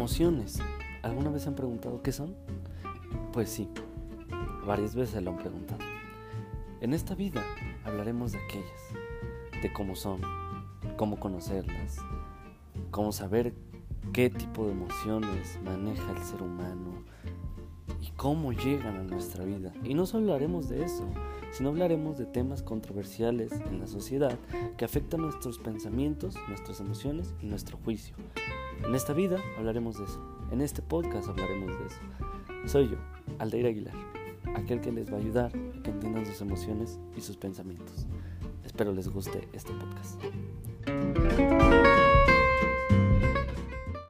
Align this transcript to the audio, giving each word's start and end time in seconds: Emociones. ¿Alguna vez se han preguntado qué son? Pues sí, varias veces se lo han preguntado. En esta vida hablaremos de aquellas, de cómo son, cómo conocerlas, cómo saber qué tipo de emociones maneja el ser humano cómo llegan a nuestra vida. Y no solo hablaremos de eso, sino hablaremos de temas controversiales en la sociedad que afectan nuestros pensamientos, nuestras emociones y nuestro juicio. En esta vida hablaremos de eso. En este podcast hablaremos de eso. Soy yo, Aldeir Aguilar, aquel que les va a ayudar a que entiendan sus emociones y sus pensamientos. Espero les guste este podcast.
Emociones. 0.00 0.58
¿Alguna 1.02 1.28
vez 1.28 1.42
se 1.42 1.50
han 1.50 1.54
preguntado 1.54 2.00
qué 2.00 2.10
son? 2.10 2.34
Pues 3.34 3.50
sí, 3.50 3.68
varias 4.66 4.94
veces 4.94 5.10
se 5.10 5.20
lo 5.20 5.32
han 5.32 5.36
preguntado. 5.36 5.84
En 6.80 6.94
esta 6.94 7.14
vida 7.14 7.44
hablaremos 7.84 8.32
de 8.32 8.38
aquellas, 8.38 9.60
de 9.60 9.70
cómo 9.74 9.94
son, 9.94 10.22
cómo 10.96 11.20
conocerlas, 11.20 11.98
cómo 12.90 13.12
saber 13.12 13.52
qué 14.14 14.30
tipo 14.30 14.64
de 14.64 14.72
emociones 14.72 15.58
maneja 15.62 16.10
el 16.12 16.24
ser 16.24 16.40
humano 16.44 17.04
cómo 18.20 18.52
llegan 18.52 18.98
a 18.98 19.02
nuestra 19.02 19.46
vida. 19.46 19.72
Y 19.82 19.94
no 19.94 20.04
solo 20.04 20.34
hablaremos 20.34 20.68
de 20.68 20.84
eso, 20.84 21.08
sino 21.52 21.70
hablaremos 21.70 22.18
de 22.18 22.26
temas 22.26 22.62
controversiales 22.62 23.50
en 23.50 23.80
la 23.80 23.86
sociedad 23.86 24.38
que 24.76 24.84
afectan 24.84 25.22
nuestros 25.22 25.58
pensamientos, 25.58 26.34
nuestras 26.46 26.80
emociones 26.80 27.34
y 27.40 27.46
nuestro 27.46 27.78
juicio. 27.78 28.14
En 28.84 28.94
esta 28.94 29.14
vida 29.14 29.38
hablaremos 29.56 29.96
de 29.96 30.04
eso. 30.04 30.22
En 30.52 30.60
este 30.60 30.82
podcast 30.82 31.28
hablaremos 31.28 31.70
de 31.78 31.86
eso. 31.86 32.00
Soy 32.66 32.90
yo, 32.90 32.98
Aldeir 33.38 33.64
Aguilar, 33.64 33.94
aquel 34.54 34.82
que 34.82 34.92
les 34.92 35.10
va 35.10 35.16
a 35.16 35.20
ayudar 35.20 35.46
a 35.56 35.82
que 35.82 35.90
entiendan 35.90 36.26
sus 36.26 36.42
emociones 36.42 37.00
y 37.16 37.22
sus 37.22 37.38
pensamientos. 37.38 38.06
Espero 38.66 38.92
les 38.92 39.08
guste 39.08 39.48
este 39.54 39.72
podcast. 39.72 40.20